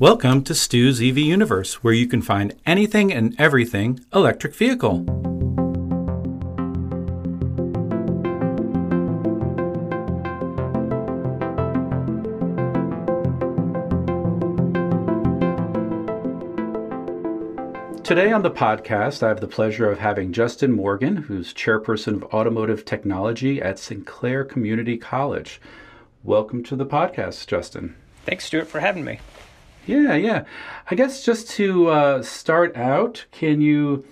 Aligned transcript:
Welcome 0.00 0.44
to 0.44 0.54
Stu's 0.54 1.02
EV 1.02 1.18
Universe, 1.18 1.84
where 1.84 1.92
you 1.92 2.06
can 2.06 2.22
find 2.22 2.54
anything 2.64 3.12
and 3.12 3.38
everything 3.38 4.00
electric 4.14 4.54
vehicle. 4.54 5.00
Today 18.02 18.32
on 18.32 18.40
the 18.40 18.50
podcast, 18.50 19.22
I 19.22 19.28
have 19.28 19.42
the 19.42 19.46
pleasure 19.46 19.90
of 19.90 19.98
having 19.98 20.32
Justin 20.32 20.72
Morgan, 20.72 21.16
who's 21.16 21.52
chairperson 21.52 22.14
of 22.14 22.24
automotive 22.32 22.86
technology 22.86 23.60
at 23.60 23.78
Sinclair 23.78 24.46
Community 24.46 24.96
College. 24.96 25.60
Welcome 26.24 26.62
to 26.64 26.76
the 26.76 26.86
podcast, 26.86 27.46
Justin. 27.48 27.96
Thanks, 28.24 28.46
Stuart, 28.46 28.68
for 28.68 28.80
having 28.80 29.04
me. 29.04 29.20
Yeah, 29.90 30.14
yeah. 30.14 30.44
I 30.88 30.94
guess 30.94 31.24
just 31.24 31.50
to 31.50 31.88
uh, 31.88 32.22
start 32.22 32.76
out, 32.76 33.24
can 33.32 33.60
you 33.60 34.04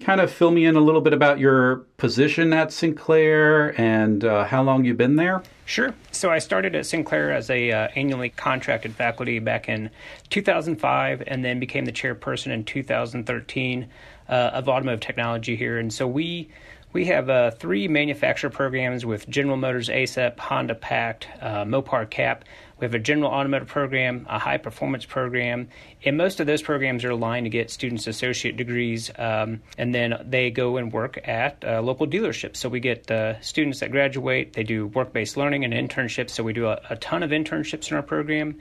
kind 0.00 0.18
of 0.22 0.30
fill 0.30 0.50
me 0.50 0.64
in 0.64 0.76
a 0.76 0.80
little 0.80 1.02
bit 1.02 1.12
about 1.12 1.38
your 1.38 1.84
position 1.98 2.54
at 2.54 2.72
Sinclair 2.72 3.78
and 3.78 4.24
uh, 4.24 4.44
how 4.44 4.62
long 4.62 4.86
you've 4.86 4.96
been 4.96 5.16
there? 5.16 5.42
Sure. 5.66 5.92
So 6.10 6.30
I 6.30 6.38
started 6.38 6.74
at 6.74 6.86
Sinclair 6.86 7.32
as 7.32 7.50
a 7.50 7.70
uh, 7.70 7.88
annually 7.96 8.30
contracted 8.30 8.94
faculty 8.94 9.38
back 9.38 9.68
in 9.68 9.90
2005, 10.30 11.22
and 11.26 11.44
then 11.44 11.60
became 11.60 11.84
the 11.84 11.92
chairperson 11.92 12.50
in 12.50 12.64
2013 12.64 13.88
uh, 14.28 14.32
of 14.32 14.70
automotive 14.70 15.00
technology 15.00 15.54
here. 15.54 15.76
And 15.76 15.92
so 15.92 16.06
we 16.06 16.48
we 16.94 17.04
have 17.04 17.28
uh, 17.28 17.50
three 17.50 17.88
manufacturer 17.88 18.48
programs 18.48 19.04
with 19.04 19.28
General 19.28 19.58
Motors 19.58 19.90
ASEP, 19.90 20.38
Honda 20.38 20.74
PACT, 20.74 21.28
uh, 21.42 21.64
Mopar 21.64 22.08
CAP. 22.08 22.42
We 22.78 22.84
have 22.84 22.94
a 22.94 22.98
general 22.98 23.30
automotive 23.30 23.68
program, 23.68 24.26
a 24.28 24.38
high 24.38 24.58
performance 24.58 25.06
program, 25.06 25.68
and 26.04 26.16
most 26.16 26.40
of 26.40 26.46
those 26.46 26.60
programs 26.60 27.04
are 27.04 27.10
aligned 27.10 27.46
to 27.46 27.50
get 27.50 27.70
students 27.70 28.06
associate 28.06 28.56
degrees, 28.56 29.10
um, 29.18 29.62
and 29.78 29.94
then 29.94 30.26
they 30.28 30.50
go 30.50 30.76
and 30.76 30.92
work 30.92 31.18
at 31.26 31.64
uh, 31.64 31.80
local 31.80 32.06
dealerships. 32.06 32.56
So 32.56 32.68
we 32.68 32.80
get 32.80 33.10
uh, 33.10 33.40
students 33.40 33.80
that 33.80 33.90
graduate, 33.90 34.52
they 34.52 34.62
do 34.62 34.88
work 34.88 35.12
based 35.12 35.38
learning 35.38 35.64
and 35.64 35.72
internships. 35.72 36.30
So 36.30 36.42
we 36.42 36.52
do 36.52 36.66
a, 36.66 36.80
a 36.90 36.96
ton 36.96 37.22
of 37.22 37.30
internships 37.30 37.90
in 37.90 37.96
our 37.96 38.02
program. 38.02 38.60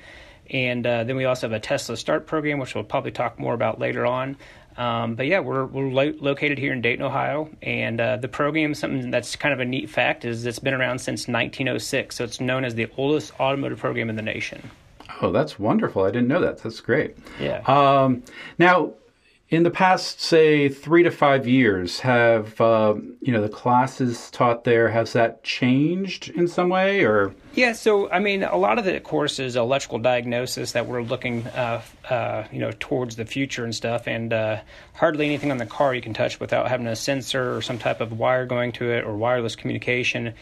And 0.49 0.85
uh, 0.85 1.03
then 1.03 1.15
we 1.15 1.25
also 1.25 1.47
have 1.47 1.53
a 1.53 1.59
Tesla 1.59 1.97
Start 1.97 2.27
program, 2.27 2.59
which 2.59 2.75
we'll 2.75 2.83
probably 2.83 3.11
talk 3.11 3.39
more 3.39 3.53
about 3.53 3.79
later 3.79 4.05
on. 4.05 4.37
Um, 4.77 5.15
but 5.15 5.27
yeah, 5.27 5.39
we're, 5.39 5.65
we're 5.65 5.89
lo- 5.89 6.13
located 6.19 6.57
here 6.57 6.73
in 6.73 6.81
Dayton, 6.81 7.05
Ohio, 7.05 7.49
and 7.61 8.01
uh, 8.01 8.17
the 8.17 8.27
program, 8.27 8.73
something 8.73 9.09
that's 9.09 9.35
kind 9.35 9.53
of 9.53 9.59
a 9.59 9.65
neat 9.65 9.89
fact, 9.89 10.25
is 10.25 10.45
it's 10.45 10.59
been 10.59 10.73
around 10.73 10.99
since 10.99 11.27
1906. 11.27 12.15
So 12.15 12.23
it's 12.23 12.41
known 12.41 12.65
as 12.65 12.75
the 12.75 12.87
oldest 12.97 13.39
automotive 13.39 13.79
program 13.79 14.09
in 14.09 14.15
the 14.15 14.21
nation. 14.21 14.69
Oh, 15.21 15.31
that's 15.31 15.57
wonderful! 15.57 16.03
I 16.03 16.11
didn't 16.11 16.27
know 16.27 16.41
that. 16.41 16.57
That's 16.57 16.81
great. 16.81 17.15
Yeah. 17.39 17.59
Um, 17.67 18.23
now, 18.57 18.93
in 19.49 19.61
the 19.61 19.69
past, 19.69 20.19
say 20.19 20.69
three 20.69 21.03
to 21.03 21.11
five 21.11 21.47
years, 21.47 21.99
have 21.99 22.59
uh, 22.59 22.95
you 23.21 23.31
know 23.31 23.41
the 23.41 23.49
classes 23.49 24.31
taught 24.31 24.63
there? 24.63 24.89
Has 24.89 25.13
that 25.13 25.43
changed 25.43 26.29
in 26.29 26.47
some 26.47 26.69
way, 26.69 27.05
or? 27.05 27.35
Yeah, 27.53 27.73
so 27.73 28.09
I 28.09 28.19
mean, 28.19 28.41
a 28.41 28.57
lot 28.57 28.79
of 28.79 28.85
the 28.85 28.99
courses, 28.99 29.55
electrical 29.55 29.99
diagnosis 29.99 30.71
that 30.71 30.87
we're 30.87 31.03
looking, 31.03 31.45
uh, 31.47 31.81
uh, 32.09 32.45
you 32.51 32.59
know, 32.59 32.71
towards 32.79 33.17
the 33.17 33.25
future 33.25 33.63
and 33.63 33.75
stuff, 33.75 34.07
and 34.07 34.33
uh, 34.33 34.61
hardly 34.93 35.25
anything 35.25 35.51
on 35.51 35.57
the 35.57 35.65
car 35.67 35.93
you 35.93 36.01
can 36.01 36.15
touch 36.15 36.39
without 36.39 36.67
having 36.67 36.87
a 36.87 36.95
sensor 36.95 37.55
or 37.55 37.61
some 37.61 37.77
type 37.77 38.01
of 38.01 38.17
wire 38.17 38.47
going 38.47 38.71
to 38.73 38.89
it 38.91 39.03
or 39.03 39.15
wireless 39.15 39.55
communication. 39.55 40.33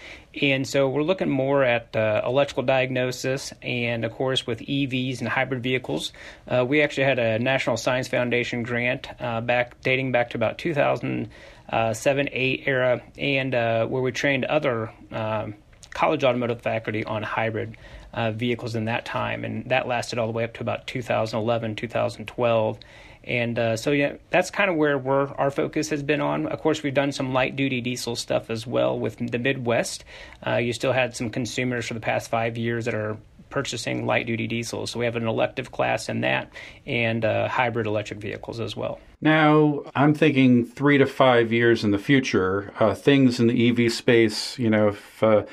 And 0.41 0.67
so 0.67 0.89
we're 0.89 1.03
looking 1.03 1.29
more 1.29 1.63
at 1.63 1.95
uh, 1.95 2.23
electrical 2.25 2.63
diagnosis, 2.63 3.53
and 3.61 4.05
of 4.05 4.13
course 4.13 4.47
with 4.47 4.59
EVs 4.59 5.19
and 5.19 5.27
hybrid 5.27 5.61
vehicles, 5.61 6.13
uh, 6.47 6.65
we 6.67 6.81
actually 6.81 7.03
had 7.03 7.19
a 7.19 7.37
National 7.37 7.77
Science 7.77 8.07
Foundation 8.07 8.63
grant 8.63 8.92
uh, 9.19 9.41
back 9.41 9.81
dating 9.81 10.11
back 10.11 10.31
to 10.31 10.37
about 10.37 10.57
2007, 10.57 12.29
8 12.31 12.63
era, 12.65 13.01
and 13.17 13.53
where 13.53 14.01
we 14.01 14.11
trained 14.11 14.45
other. 14.45 14.91
Um, 15.11 15.55
college 15.93 16.23
automotive 16.23 16.61
faculty 16.61 17.03
on 17.03 17.23
hybrid 17.23 17.77
uh, 18.13 18.31
vehicles 18.31 18.75
in 18.75 18.85
that 18.85 19.05
time, 19.05 19.43
and 19.43 19.69
that 19.69 19.87
lasted 19.87 20.19
all 20.19 20.27
the 20.27 20.33
way 20.33 20.43
up 20.43 20.53
to 20.55 20.61
about 20.61 20.87
2011, 20.87 21.75
2012. 21.75 22.79
And 23.25 23.57
uh, 23.57 23.77
so, 23.77 23.91
yeah, 23.91 24.15
that's 24.31 24.51
kind 24.51 24.69
of 24.69 24.75
where 24.75 24.99
our 25.07 25.49
focus 25.49 25.89
has 25.91 26.03
been 26.03 26.19
on. 26.19 26.45
Of 26.47 26.59
course, 26.59 26.83
we've 26.83 26.93
done 26.93 27.13
some 27.13 27.33
light 27.33 27.55
duty 27.55 27.79
diesel 27.79 28.15
stuff 28.17 28.49
as 28.49 28.67
well 28.67 28.99
with 28.99 29.17
the 29.17 29.39
Midwest. 29.39 30.03
Uh, 30.45 30.57
you 30.57 30.73
still 30.73 30.91
had 30.91 31.15
some 31.15 31.29
consumers 31.29 31.87
for 31.87 31.93
the 31.93 32.01
past 32.01 32.29
five 32.29 32.57
years 32.57 32.85
that 32.85 32.93
are 32.93 33.17
purchasing 33.53 34.07
light 34.07 34.25
duty 34.25 34.47
diesels. 34.47 34.89
So 34.89 34.97
we 34.97 35.05
have 35.05 35.15
an 35.15 35.27
elective 35.27 35.71
class 35.71 36.09
in 36.09 36.21
that 36.21 36.51
and 36.87 37.23
uh, 37.23 37.47
hybrid 37.47 37.85
electric 37.85 38.19
vehicles 38.19 38.59
as 38.59 38.75
well. 38.75 38.99
Now, 39.21 39.83
I'm 39.93 40.15
thinking 40.15 40.65
three 40.65 40.97
to 40.97 41.05
five 41.05 41.53
years 41.53 41.83
in 41.83 41.91
the 41.91 41.99
future, 41.99 42.73
uh, 42.79 42.95
things 42.95 43.39
in 43.39 43.45
the 43.45 43.69
EV 43.69 43.93
space, 43.93 44.57
you 44.57 44.71
know, 44.71 44.87
if 44.87 45.21
uh, 45.21 45.43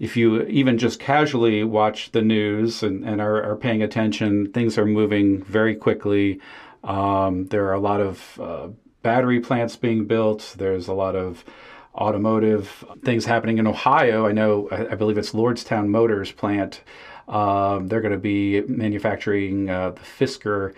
if 0.00 0.16
you 0.16 0.42
even 0.42 0.78
just 0.78 0.98
casually 0.98 1.62
watch 1.64 2.10
the 2.10 2.22
news 2.22 2.82
and, 2.82 3.04
and 3.04 3.20
are, 3.20 3.42
are, 3.42 3.56
paying 3.56 3.82
attention, 3.82 4.52
things 4.52 4.78
are 4.78 4.86
moving 4.86 5.42
very 5.42 5.74
quickly. 5.74 6.40
Um, 6.84 7.46
there 7.46 7.66
are 7.66 7.72
a 7.72 7.80
lot 7.80 8.00
of 8.00 8.40
uh, 8.40 8.68
battery 9.02 9.40
plants 9.40 9.74
being 9.74 10.06
built. 10.06 10.54
There's 10.56 10.86
a 10.86 10.92
lot 10.92 11.16
of 11.16 11.44
automotive 11.96 12.84
things 13.04 13.24
happening 13.24 13.58
in 13.58 13.66
Ohio. 13.66 14.26
I 14.26 14.32
know, 14.32 14.68
I, 14.70 14.92
I 14.92 14.94
believe 14.94 15.18
it's 15.18 15.32
Lordstown 15.32 15.88
Motors 15.88 16.30
plant. 16.30 16.82
Um, 17.28 17.88
they're 17.88 18.00
going 18.00 18.12
to 18.12 18.18
be 18.18 18.62
manufacturing 18.62 19.68
uh, 19.68 19.90
the 19.90 20.00
Fisker, 20.00 20.74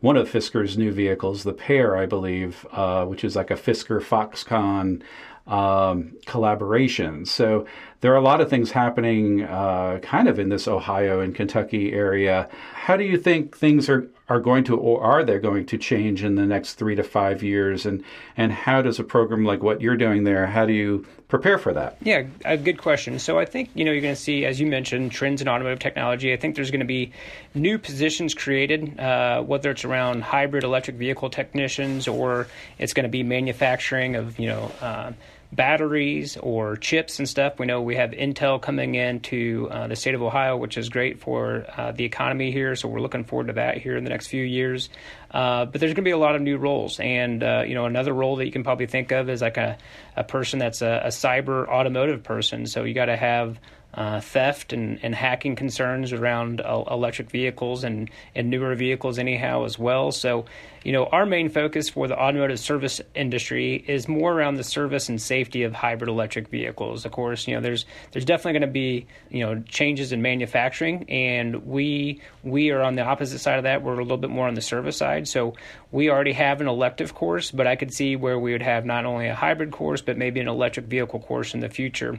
one 0.00 0.16
of 0.16 0.30
Fisker's 0.30 0.78
new 0.78 0.92
vehicles, 0.92 1.42
the 1.42 1.52
Pear, 1.52 1.96
I 1.96 2.06
believe, 2.06 2.66
uh, 2.72 3.04
which 3.04 3.22
is 3.22 3.36
like 3.36 3.50
a 3.50 3.56
Fisker 3.56 4.00
Foxconn 4.00 5.02
um, 5.46 6.16
collaboration. 6.26 7.26
So 7.26 7.66
there 8.00 8.12
are 8.12 8.16
a 8.16 8.22
lot 8.22 8.40
of 8.40 8.48
things 8.48 8.70
happening 8.70 9.42
uh, 9.42 9.98
kind 10.02 10.28
of 10.28 10.38
in 10.38 10.48
this 10.48 10.66
Ohio 10.66 11.20
and 11.20 11.34
Kentucky 11.34 11.92
area. 11.92 12.48
How 12.72 12.96
do 12.96 13.04
you 13.04 13.18
think 13.18 13.56
things 13.56 13.90
are, 13.90 14.08
are 14.28 14.40
going 14.40 14.64
to, 14.64 14.76
or 14.76 15.02
are 15.02 15.22
they 15.22 15.38
going 15.38 15.66
to 15.66 15.76
change 15.76 16.24
in 16.24 16.34
the 16.34 16.46
next 16.46 16.74
three 16.74 16.94
to 16.94 17.02
five 17.02 17.42
years? 17.42 17.84
And, 17.84 18.02
and 18.36 18.52
how 18.52 18.80
does 18.80 18.98
a 18.98 19.04
program 19.04 19.44
like 19.44 19.62
what 19.62 19.82
you're 19.82 19.98
doing 19.98 20.24
there, 20.24 20.46
how 20.46 20.64
do 20.64 20.72
you 20.72 21.06
prepare 21.28 21.58
for 21.58 21.74
that? 21.74 21.98
Yeah, 22.02 22.24
a 22.46 22.56
good 22.56 22.78
question. 22.78 23.18
So 23.18 23.38
I 23.38 23.44
think, 23.44 23.68
you 23.74 23.84
know, 23.84 23.92
you're 23.92 24.00
going 24.00 24.14
to 24.14 24.20
see, 24.20 24.46
as 24.46 24.58
you 24.58 24.66
mentioned, 24.66 25.12
trends 25.12 25.42
in 25.42 25.48
automotive 25.48 25.78
technology. 25.78 26.32
I 26.32 26.36
think 26.38 26.56
there's 26.56 26.70
going 26.70 26.80
to 26.80 26.86
be 26.86 27.12
new 27.54 27.78
positions 27.78 28.32
created, 28.32 28.98
uh, 28.98 29.42
whether 29.42 29.70
it's 29.70 29.84
around 29.84 30.22
hybrid 30.22 30.64
electric 30.64 30.96
vehicle 30.96 31.28
technicians 31.28 32.08
or 32.08 32.48
it's 32.78 32.94
going 32.94 33.04
to 33.04 33.10
be 33.10 33.22
manufacturing 33.22 34.16
of, 34.16 34.38
you 34.38 34.48
know, 34.48 34.72
uh, 34.80 35.12
batteries 35.52 36.36
or 36.36 36.76
chips 36.76 37.18
and 37.18 37.28
stuff. 37.28 37.58
We 37.58 37.66
know 37.66 37.82
we 37.82 37.96
have 37.96 38.10
Intel 38.10 38.60
coming 38.60 38.94
into 38.94 39.68
uh, 39.70 39.88
the 39.88 39.96
state 39.96 40.14
of 40.14 40.22
Ohio, 40.22 40.56
which 40.56 40.78
is 40.78 40.88
great 40.88 41.20
for 41.20 41.66
uh, 41.76 41.92
the 41.92 42.04
economy 42.04 42.52
here. 42.52 42.76
So 42.76 42.88
we're 42.88 43.00
looking 43.00 43.24
forward 43.24 43.48
to 43.48 43.54
that 43.54 43.78
here 43.78 43.96
in 43.96 44.04
the 44.04 44.10
next 44.10 44.28
few 44.28 44.44
years. 44.44 44.88
Uh, 45.30 45.64
but 45.64 45.80
there's 45.80 45.90
going 45.90 46.02
to 46.04 46.08
be 46.08 46.10
a 46.10 46.18
lot 46.18 46.34
of 46.34 46.42
new 46.42 46.56
roles, 46.56 46.98
and 46.98 47.42
uh, 47.42 47.62
you 47.66 47.74
know 47.74 47.86
another 47.86 48.12
role 48.12 48.36
that 48.36 48.46
you 48.46 48.52
can 48.52 48.64
probably 48.64 48.86
think 48.86 49.12
of 49.12 49.30
is 49.30 49.40
like 49.40 49.56
a, 49.56 49.78
a 50.16 50.24
person 50.24 50.58
that's 50.58 50.82
a, 50.82 51.02
a 51.04 51.08
cyber 51.08 51.68
automotive 51.68 52.22
person. 52.22 52.66
So 52.66 52.84
you 52.84 52.94
got 52.94 53.06
to 53.06 53.16
have 53.16 53.58
uh, 53.92 54.20
theft 54.20 54.72
and, 54.72 55.00
and 55.02 55.14
hacking 55.14 55.56
concerns 55.56 56.12
around 56.12 56.60
uh, 56.60 56.84
electric 56.90 57.30
vehicles 57.30 57.82
and, 57.82 58.08
and 58.34 58.48
newer 58.48 58.74
vehicles 58.74 59.18
anyhow 59.18 59.64
as 59.64 59.78
well. 59.78 60.12
So, 60.12 60.44
you 60.84 60.92
know, 60.92 61.06
our 61.06 61.26
main 61.26 61.48
focus 61.48 61.88
for 61.88 62.06
the 62.06 62.16
automotive 62.16 62.60
service 62.60 63.00
industry 63.16 63.84
is 63.88 64.06
more 64.06 64.32
around 64.32 64.56
the 64.56 64.64
service 64.64 65.08
and 65.08 65.20
safety 65.20 65.64
of 65.64 65.74
hybrid 65.74 66.08
electric 66.08 66.48
vehicles. 66.48 67.04
Of 67.04 67.10
course, 67.10 67.48
you 67.48 67.54
know, 67.54 67.60
there's 67.60 67.84
there's 68.12 68.24
definitely 68.24 68.60
going 68.60 68.68
to 68.68 68.72
be 68.72 69.06
you 69.28 69.44
know 69.44 69.62
changes 69.68 70.12
in 70.12 70.22
manufacturing, 70.22 71.10
and 71.10 71.66
we 71.66 72.22
we 72.44 72.70
are 72.70 72.82
on 72.82 72.94
the 72.94 73.02
opposite 73.02 73.40
side 73.40 73.58
of 73.58 73.64
that. 73.64 73.82
We're 73.82 73.98
a 73.98 74.02
little 74.02 74.16
bit 74.16 74.30
more 74.30 74.46
on 74.46 74.54
the 74.54 74.62
service 74.62 74.96
side. 74.96 75.19
So 75.28 75.54
we 75.92 76.10
already 76.10 76.32
have 76.32 76.60
an 76.60 76.68
elective 76.68 77.14
course, 77.14 77.50
but 77.50 77.66
I 77.66 77.76
could 77.76 77.92
see 77.92 78.16
where 78.16 78.38
we 78.38 78.52
would 78.52 78.62
have 78.62 78.84
not 78.84 79.06
only 79.06 79.28
a 79.28 79.34
hybrid 79.34 79.72
course, 79.72 80.02
but 80.02 80.16
maybe 80.16 80.40
an 80.40 80.48
electric 80.48 80.86
vehicle 80.86 81.20
course 81.20 81.54
in 81.54 81.60
the 81.60 81.68
future. 81.68 82.18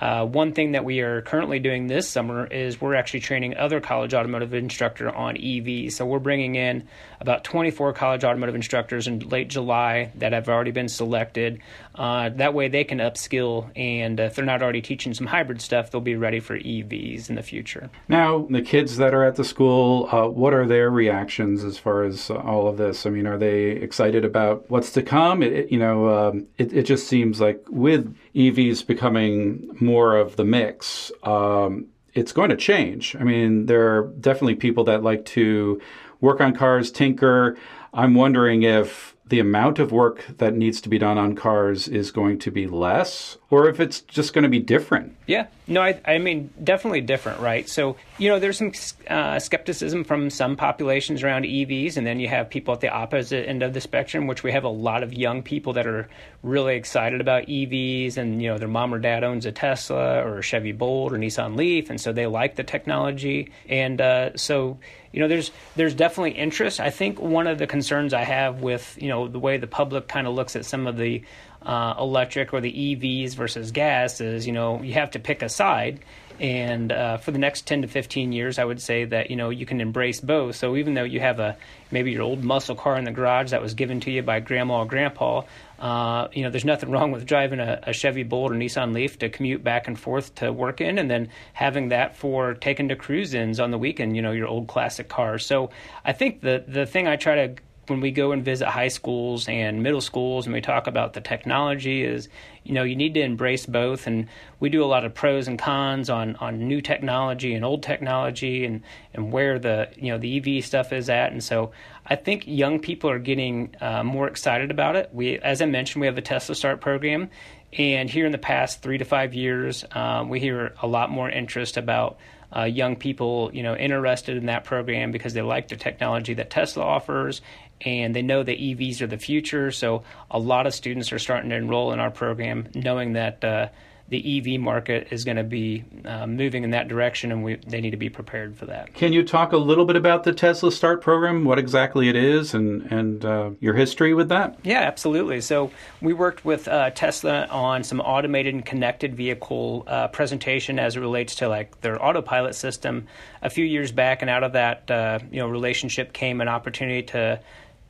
Uh, 0.00 0.24
one 0.24 0.52
thing 0.52 0.72
that 0.72 0.84
we 0.84 1.00
are 1.00 1.20
currently 1.20 1.58
doing 1.58 1.86
this 1.86 2.08
summer 2.08 2.46
is 2.46 2.80
we're 2.80 2.94
actually 2.94 3.20
training 3.20 3.56
other 3.56 3.80
college 3.80 4.14
automotive 4.14 4.54
instructor 4.54 5.14
on 5.14 5.36
EV. 5.36 5.92
So 5.92 6.06
we're 6.06 6.18
bringing 6.18 6.54
in 6.54 6.88
about 7.20 7.44
24 7.44 7.92
college 7.92 8.24
automotive 8.24 8.54
instructors 8.54 9.06
in 9.06 9.18
late 9.18 9.48
July 9.48 10.10
that 10.16 10.32
have 10.32 10.48
already 10.48 10.70
been 10.70 10.88
selected. 10.88 11.60
Uh, 11.94 12.30
that 12.30 12.54
way 12.54 12.68
they 12.68 12.84
can 12.84 12.98
upskill, 12.98 13.70
and 13.76 14.18
if 14.20 14.36
they're 14.36 14.44
not 14.44 14.62
already 14.62 14.80
teaching 14.80 15.12
some 15.12 15.26
hybrid 15.26 15.60
stuff, 15.60 15.90
they'll 15.90 16.00
be 16.00 16.16
ready 16.16 16.40
for 16.40 16.58
EVs 16.58 17.28
in 17.28 17.34
the 17.34 17.42
future. 17.42 17.90
Now, 18.08 18.46
the 18.48 18.62
kids 18.62 18.96
that 18.96 19.12
are 19.12 19.24
at 19.24 19.36
the 19.36 19.44
school, 19.44 20.08
uh, 20.10 20.28
what 20.28 20.54
are 20.54 20.66
their 20.66 20.88
reactions 20.88 21.62
as 21.62 21.76
far 21.76 22.04
as 22.04 22.30
all 22.44 22.68
of 22.68 22.76
this? 22.76 23.06
I 23.06 23.10
mean, 23.10 23.26
are 23.26 23.38
they 23.38 23.70
excited 23.70 24.24
about 24.24 24.70
what's 24.70 24.92
to 24.92 25.02
come? 25.02 25.42
It, 25.42 25.70
you 25.70 25.78
know, 25.78 26.08
um, 26.08 26.46
it, 26.58 26.72
it 26.72 26.82
just 26.84 27.06
seems 27.06 27.40
like 27.40 27.62
with 27.68 28.16
EVs 28.34 28.86
becoming 28.86 29.76
more 29.80 30.16
of 30.16 30.36
the 30.36 30.44
mix, 30.44 31.12
um, 31.22 31.86
it's 32.14 32.32
going 32.32 32.50
to 32.50 32.56
change. 32.56 33.16
I 33.18 33.24
mean, 33.24 33.66
there 33.66 33.96
are 33.96 34.06
definitely 34.20 34.56
people 34.56 34.84
that 34.84 35.02
like 35.02 35.24
to 35.26 35.80
work 36.20 36.40
on 36.40 36.54
cars, 36.54 36.90
tinker. 36.90 37.56
I'm 37.92 38.14
wondering 38.14 38.62
if 38.62 39.16
the 39.26 39.40
amount 39.40 39.78
of 39.78 39.92
work 39.92 40.24
that 40.38 40.54
needs 40.54 40.80
to 40.80 40.88
be 40.88 40.98
done 40.98 41.18
on 41.18 41.34
cars 41.36 41.88
is 41.88 42.10
going 42.10 42.38
to 42.40 42.50
be 42.50 42.66
less 42.66 43.38
or 43.50 43.68
if 43.68 43.80
it's 43.80 44.00
just 44.02 44.32
going 44.32 44.44
to 44.44 44.48
be 44.48 44.60
different. 44.60 45.16
Yeah, 45.26 45.48
no, 45.66 45.82
I, 45.82 46.00
I 46.04 46.18
mean, 46.18 46.50
definitely 46.62 47.00
different, 47.00 47.40
right? 47.40 47.68
So, 47.68 47.96
you 48.16 48.28
know, 48.28 48.38
there's 48.38 48.58
some 48.58 48.72
uh, 49.08 49.40
skepticism 49.40 50.04
from 50.04 50.30
some 50.30 50.56
populations 50.56 51.24
around 51.24 51.44
EVs, 51.44 51.96
and 51.96 52.06
then 52.06 52.20
you 52.20 52.28
have 52.28 52.48
people 52.48 52.72
at 52.74 52.80
the 52.80 52.88
opposite 52.88 53.48
end 53.48 53.64
of 53.64 53.74
the 53.74 53.80
spectrum, 53.80 54.28
which 54.28 54.44
we 54.44 54.52
have 54.52 54.62
a 54.62 54.68
lot 54.68 55.02
of 55.02 55.12
young 55.12 55.42
people 55.42 55.72
that 55.72 55.86
are 55.86 56.08
really 56.44 56.76
excited 56.76 57.20
about 57.20 57.46
EVs, 57.46 58.16
and, 58.16 58.40
you 58.40 58.48
know, 58.48 58.58
their 58.58 58.68
mom 58.68 58.94
or 58.94 59.00
dad 59.00 59.24
owns 59.24 59.46
a 59.46 59.52
Tesla 59.52 60.24
or 60.24 60.38
a 60.38 60.42
Chevy 60.42 60.72
Bolt 60.72 61.12
or 61.12 61.16
Nissan 61.16 61.56
Leaf, 61.56 61.90
and 61.90 62.00
so 62.00 62.12
they 62.12 62.26
like 62.26 62.54
the 62.54 62.64
technology. 62.64 63.50
And 63.68 64.00
uh, 64.00 64.36
so, 64.36 64.78
you 65.12 65.20
know, 65.20 65.26
there's 65.26 65.50
there's 65.74 65.94
definitely 65.94 66.32
interest. 66.32 66.78
I 66.78 66.90
think 66.90 67.20
one 67.20 67.48
of 67.48 67.58
the 67.58 67.66
concerns 67.66 68.14
I 68.14 68.22
have 68.22 68.62
with 68.62 68.96
you 69.00 69.08
know 69.08 69.26
the 69.26 69.40
way 69.40 69.56
the 69.56 69.66
public 69.66 70.06
kind 70.06 70.26
of 70.26 70.34
looks 70.34 70.54
at 70.54 70.64
some 70.64 70.86
of 70.86 70.96
the 70.96 71.22
uh, 71.62 71.94
electric 71.98 72.52
or 72.52 72.60
the 72.60 72.72
EVs 72.72 73.34
versus 73.34 73.70
gas 73.72 74.20
is 74.20 74.46
you 74.46 74.52
know 74.52 74.82
you 74.82 74.94
have 74.94 75.12
to 75.12 75.18
pick 75.18 75.42
a 75.42 75.48
side. 75.48 76.00
And 76.40 76.90
uh, 76.90 77.18
for 77.18 77.32
the 77.32 77.38
next 77.38 77.66
10 77.66 77.82
to 77.82 77.88
15 77.88 78.32
years, 78.32 78.58
I 78.58 78.64
would 78.64 78.80
say 78.80 79.04
that 79.04 79.30
you 79.30 79.36
know 79.36 79.50
you 79.50 79.66
can 79.66 79.78
embrace 79.82 80.20
both. 80.20 80.56
So 80.56 80.74
even 80.76 80.94
though 80.94 81.04
you 81.04 81.20
have 81.20 81.38
a 81.38 81.58
maybe 81.90 82.12
your 82.12 82.22
old 82.22 82.42
muscle 82.42 82.74
car 82.74 82.96
in 82.96 83.04
the 83.04 83.10
garage 83.10 83.50
that 83.50 83.60
was 83.60 83.74
given 83.74 84.00
to 84.00 84.10
you 84.10 84.22
by 84.22 84.40
grandma 84.40 84.78
or 84.78 84.86
grandpa, 84.86 85.42
uh, 85.78 86.28
you 86.32 86.42
know 86.42 86.50
there's 86.50 86.64
nothing 86.64 86.90
wrong 86.92 87.12
with 87.12 87.26
driving 87.26 87.60
a, 87.60 87.80
a, 87.82 87.92
Chevy 87.92 88.22
Bolt 88.22 88.52
or 88.52 88.54
Nissan 88.54 88.94
Leaf 88.94 89.18
to 89.18 89.28
commute 89.28 89.62
back 89.62 89.86
and 89.86 90.00
forth 90.00 90.34
to 90.36 90.50
work 90.50 90.80
in, 90.80 90.96
and 90.96 91.10
then 91.10 91.28
having 91.52 91.90
that 91.90 92.16
for 92.16 92.54
taking 92.54 92.88
to 92.88 92.96
cruise-ins 92.96 93.60
on 93.60 93.70
the 93.70 93.78
weekend. 93.78 94.16
You 94.16 94.22
know 94.22 94.32
your 94.32 94.48
old 94.48 94.66
classic 94.66 95.10
car. 95.10 95.38
So 95.38 95.68
I 96.06 96.14
think 96.14 96.40
the 96.40 96.64
the 96.66 96.86
thing 96.86 97.06
I 97.06 97.16
try 97.16 97.46
to 97.46 97.62
when 97.90 98.00
we 98.00 98.12
go 98.12 98.32
and 98.32 98.44
visit 98.44 98.68
high 98.68 98.88
schools 98.88 99.48
and 99.48 99.82
middle 99.82 100.00
schools 100.00 100.46
and 100.46 100.54
we 100.54 100.60
talk 100.60 100.86
about 100.86 101.12
the 101.12 101.20
technology 101.20 102.02
is 102.02 102.28
you 102.64 102.72
know 102.72 102.84
you 102.84 102.96
need 102.96 103.14
to 103.14 103.20
embrace 103.20 103.66
both. 103.66 104.06
And 104.06 104.28
we 104.60 104.70
do 104.70 104.82
a 104.82 104.86
lot 104.86 105.04
of 105.04 105.12
pros 105.12 105.48
and 105.48 105.58
cons 105.58 106.08
on 106.08 106.36
on 106.36 106.66
new 106.68 106.80
technology 106.80 107.54
and 107.54 107.64
old 107.64 107.82
technology 107.82 108.64
and 108.64 108.82
and 109.12 109.32
where 109.32 109.58
the 109.58 109.88
you 109.96 110.12
know 110.12 110.18
the 110.18 110.38
EV 110.58 110.64
stuff 110.64 110.92
is 110.92 111.10
at. 111.10 111.32
And 111.32 111.42
so 111.42 111.72
I 112.06 112.16
think 112.16 112.46
young 112.46 112.78
people 112.78 113.10
are 113.10 113.18
getting 113.18 113.74
uh, 113.80 114.04
more 114.04 114.28
excited 114.28 114.70
about 114.70 114.96
it. 114.96 115.10
We 115.12 115.38
as 115.38 115.60
I 115.60 115.66
mentioned 115.66 116.00
we 116.00 116.06
have 116.06 116.16
the 116.16 116.22
Tesla 116.22 116.54
Start 116.54 116.80
program. 116.80 117.28
And 117.72 118.10
here 118.10 118.26
in 118.26 118.32
the 118.32 118.38
past 118.38 118.82
three 118.82 118.98
to 118.98 119.04
five 119.04 119.34
years 119.34 119.84
um, 119.92 120.28
we 120.28 120.40
hear 120.40 120.74
a 120.82 120.86
lot 120.86 121.10
more 121.10 121.28
interest 121.28 121.76
about 121.76 122.18
uh, 122.54 122.64
young 122.64 122.96
people, 122.96 123.50
you 123.52 123.62
know, 123.62 123.76
interested 123.76 124.36
in 124.36 124.46
that 124.46 124.64
program 124.64 125.12
because 125.12 125.34
they 125.34 125.42
like 125.42 125.68
the 125.68 125.76
technology 125.76 126.34
that 126.34 126.50
Tesla 126.50 126.84
offers 126.84 127.40
and 127.80 128.14
they 128.14 128.22
know 128.22 128.42
that 128.42 128.58
EVs 128.58 129.00
are 129.00 129.06
the 129.06 129.18
future. 129.18 129.70
So 129.70 130.02
a 130.30 130.38
lot 130.38 130.66
of 130.66 130.74
students 130.74 131.12
are 131.12 131.18
starting 131.18 131.50
to 131.50 131.56
enroll 131.56 131.92
in 131.92 132.00
our 132.00 132.10
program, 132.10 132.68
knowing 132.74 133.14
that 133.14 133.44
uh, 133.44 133.68
the 134.10 134.38
EV 134.38 134.60
market 134.60 135.08
is 135.12 135.24
going 135.24 135.36
to 135.36 135.44
be 135.44 135.84
uh, 136.04 136.26
moving 136.26 136.64
in 136.64 136.70
that 136.70 136.88
direction, 136.88 137.30
and 137.30 137.44
we, 137.44 137.54
they 137.54 137.80
need 137.80 137.92
to 137.92 137.96
be 137.96 138.10
prepared 138.10 138.56
for 138.56 138.66
that. 138.66 138.92
Can 138.92 139.12
you 139.12 139.22
talk 139.22 139.52
a 139.52 139.56
little 139.56 139.84
bit 139.84 139.94
about 139.94 140.24
the 140.24 140.32
Tesla 140.32 140.72
Start 140.72 141.00
program, 141.00 141.44
what 141.44 141.60
exactly 141.60 142.08
it 142.08 142.16
is, 142.16 142.52
and 142.52 142.82
and 142.90 143.24
uh, 143.24 143.50
your 143.60 143.74
history 143.74 144.12
with 144.12 144.28
that? 144.28 144.58
Yeah, 144.64 144.80
absolutely. 144.80 145.40
So 145.40 145.70
we 146.02 146.12
worked 146.12 146.44
with 146.44 146.66
uh, 146.66 146.90
Tesla 146.90 147.46
on 147.46 147.84
some 147.84 148.00
automated 148.00 148.52
and 148.52 148.66
connected 148.66 149.14
vehicle 149.14 149.84
uh, 149.86 150.08
presentation 150.08 150.80
as 150.80 150.96
it 150.96 151.00
relates 151.00 151.36
to 151.36 151.48
like 151.48 151.80
their 151.80 152.04
autopilot 152.04 152.56
system 152.56 153.06
a 153.42 153.48
few 153.48 153.64
years 153.64 153.92
back, 153.92 154.22
and 154.22 154.30
out 154.30 154.42
of 154.42 154.52
that 154.54 154.90
uh, 154.90 155.20
you 155.30 155.38
know 155.38 155.48
relationship 155.48 156.12
came 156.12 156.40
an 156.40 156.48
opportunity 156.48 157.04
to 157.04 157.40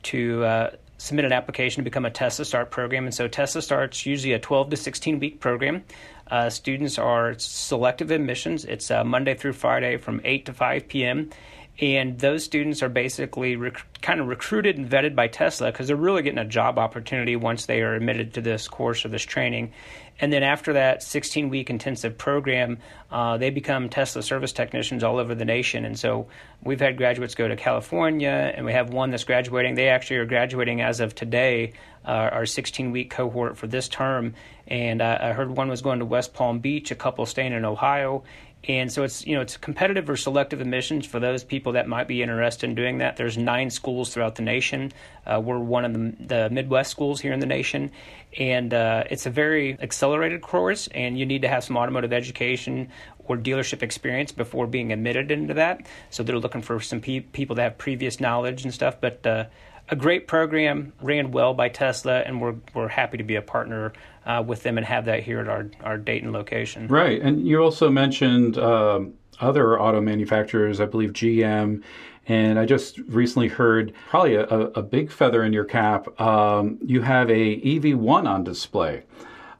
to 0.03 0.43
uh, 0.43 0.71
submit 0.97 1.25
an 1.25 1.33
application 1.33 1.81
to 1.81 1.83
become 1.83 2.05
a 2.05 2.11
Tesla 2.11 2.45
Start 2.45 2.71
program. 2.71 3.05
And 3.05 3.13
so 3.13 3.27
Tesla 3.27 3.61
Start's 3.61 4.05
usually 4.05 4.33
a 4.33 4.39
12 4.39 4.69
to 4.71 4.77
16 4.77 5.19
week 5.19 5.39
program. 5.39 5.83
Uh, 6.29 6.49
students 6.49 6.97
are 6.97 7.37
selective 7.37 8.11
admissions. 8.11 8.65
It's 8.65 8.89
uh, 8.91 9.03
Monday 9.03 9.33
through 9.35 9.53
Friday 9.53 9.97
from 9.97 10.21
8 10.23 10.45
to 10.45 10.53
5 10.53 10.87
p.m. 10.87 11.29
And 11.79 12.19
those 12.19 12.43
students 12.43 12.83
are 12.83 12.89
basically 12.89 13.55
rec- 13.55 14.01
kind 14.01 14.19
of 14.19 14.27
recruited 14.27 14.77
and 14.77 14.89
vetted 14.89 15.15
by 15.15 15.27
Tesla 15.27 15.71
because 15.71 15.87
they're 15.87 15.95
really 15.95 16.21
getting 16.21 16.37
a 16.37 16.45
job 16.45 16.77
opportunity 16.77 17.35
once 17.35 17.65
they 17.65 17.81
are 17.81 17.95
admitted 17.95 18.35
to 18.35 18.41
this 18.41 18.67
course 18.67 19.03
or 19.03 19.09
this 19.09 19.23
training. 19.23 19.71
And 20.19 20.31
then 20.31 20.43
after 20.43 20.73
that 20.73 21.01
16 21.01 21.49
week 21.49 21.71
intensive 21.71 22.17
program, 22.17 22.77
uh, 23.09 23.37
they 23.37 23.49
become 23.49 23.89
Tesla 23.89 24.21
service 24.21 24.53
technicians 24.53 25.03
all 25.03 25.17
over 25.17 25.33
the 25.33 25.45
nation. 25.45 25.83
And 25.83 25.97
so 25.97 26.27
we've 26.63 26.79
had 26.79 26.97
graduates 26.97 27.33
go 27.33 27.47
to 27.47 27.55
California, 27.55 28.29
and 28.55 28.63
we 28.63 28.73
have 28.73 28.91
one 28.91 29.09
that's 29.09 29.23
graduating. 29.23 29.73
They 29.73 29.89
actually 29.89 30.17
are 30.17 30.25
graduating 30.25 30.81
as 30.81 30.99
of 30.99 31.15
today, 31.15 31.73
uh, 32.05 32.29
our 32.31 32.45
16 32.45 32.91
week 32.91 33.09
cohort 33.09 33.57
for 33.57 33.65
this 33.65 33.89
term. 33.89 34.35
And 34.67 35.01
I 35.01 35.33
heard 35.33 35.49
one 35.49 35.69
was 35.69 35.81
going 35.81 35.99
to 35.99 36.05
West 36.05 36.33
Palm 36.33 36.59
Beach, 36.59 36.91
a 36.91 36.95
couple 36.95 37.25
staying 37.25 37.53
in 37.53 37.65
Ohio. 37.65 38.23
And 38.67 38.91
so 38.91 39.03
it's 39.03 39.25
you 39.25 39.35
know 39.35 39.41
it's 39.41 39.57
competitive 39.57 40.07
or 40.09 40.15
selective 40.15 40.61
admissions 40.61 41.07
for 41.07 41.19
those 41.19 41.43
people 41.43 41.71
that 41.73 41.87
might 41.87 42.07
be 42.07 42.21
interested 42.21 42.69
in 42.69 42.75
doing 42.75 42.99
that. 42.99 43.17
There's 43.17 43.37
nine 43.37 43.71
schools 43.71 44.13
throughout 44.13 44.35
the 44.35 44.43
nation. 44.43 44.91
Uh, 45.25 45.41
we're 45.43 45.57
one 45.57 45.85
of 45.85 45.93
the, 45.93 46.25
the, 46.25 46.49
Midwest 46.51 46.91
schools 46.91 47.19
here 47.21 47.33
in 47.33 47.39
the 47.39 47.45
nation, 47.47 47.91
and 48.37 48.73
uh, 48.73 49.03
it's 49.09 49.25
a 49.25 49.31
very 49.31 49.79
accelerated 49.81 50.41
course. 50.41 50.87
And 50.89 51.17
you 51.17 51.25
need 51.25 51.41
to 51.41 51.47
have 51.47 51.63
some 51.63 51.75
automotive 51.75 52.13
education 52.13 52.89
or 53.25 53.37
dealership 53.37 53.81
experience 53.81 54.31
before 54.31 54.67
being 54.67 54.91
admitted 54.91 55.31
into 55.31 55.55
that. 55.55 55.87
So 56.09 56.21
they're 56.21 56.37
looking 56.37 56.61
for 56.61 56.79
some 56.79 57.01
pe- 57.01 57.21
people 57.21 57.55
that 57.55 57.63
have 57.63 57.77
previous 57.77 58.19
knowledge 58.19 58.63
and 58.63 58.73
stuff. 58.73 59.01
But 59.01 59.25
uh, 59.25 59.45
a 59.91 59.95
great 59.95 60.25
program, 60.25 60.93
ran 61.01 61.31
well 61.31 61.53
by 61.53 61.69
Tesla, 61.69 62.19
and 62.19 62.41
we're 62.41 62.55
we're 62.73 62.87
happy 62.87 63.17
to 63.17 63.23
be 63.23 63.35
a 63.35 63.41
partner 63.41 63.93
uh, 64.25 64.43
with 64.45 64.63
them 64.63 64.77
and 64.77 64.87
have 64.87 65.05
that 65.05 65.21
here 65.21 65.39
at 65.39 65.49
our 65.49 65.69
our 65.83 65.97
Dayton 65.97 66.31
location. 66.31 66.87
Right, 66.87 67.21
and 67.21 67.45
you 67.45 67.61
also 67.61 67.89
mentioned 67.89 68.57
um, 68.57 69.13
other 69.39 69.79
auto 69.79 70.01
manufacturers, 70.01 70.79
I 70.79 70.85
believe 70.85 71.11
GM. 71.11 71.83
And 72.27 72.59
I 72.59 72.65
just 72.65 72.99
recently 72.99 73.47
heard 73.47 73.93
probably 74.07 74.35
a, 74.35 74.45
a 74.45 74.83
big 74.83 75.11
feather 75.11 75.43
in 75.43 75.53
your 75.53 75.65
cap. 75.65 76.19
Um, 76.21 76.77
you 76.85 77.01
have 77.01 77.29
a 77.29 77.59
EV1 77.59 78.27
on 78.27 78.43
display. 78.43 79.03